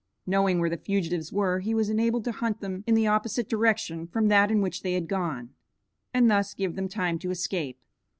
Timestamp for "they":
4.81-4.93